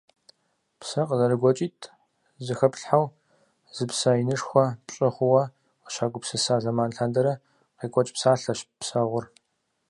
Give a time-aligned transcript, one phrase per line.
[0.79, 1.91] Псэ къызэрыгуэкӀитӀ
[2.45, 3.05] зэхэплъхьэу
[3.75, 5.43] зы псэ инышхуэ пщӀы хъууэ
[5.83, 7.33] къыщагупсыса зэман лъандэрэ
[7.79, 9.25] къекӀуэкӀ псалъэщ псэгъур.